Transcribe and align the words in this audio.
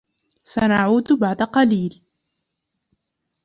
سنعود 0.43 1.19
بعد 1.19 1.41
قليل. 1.41 2.01